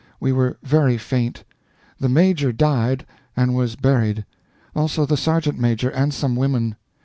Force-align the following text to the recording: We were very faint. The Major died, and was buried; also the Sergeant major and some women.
We 0.19 0.31
were 0.31 0.57
very 0.63 0.97
faint. 0.97 1.43
The 1.99 2.09
Major 2.09 2.51
died, 2.51 3.05
and 3.37 3.53
was 3.53 3.75
buried; 3.75 4.25
also 4.75 5.05
the 5.05 5.15
Sergeant 5.15 5.59
major 5.59 5.89
and 5.91 6.11
some 6.11 6.35
women. 6.35 6.75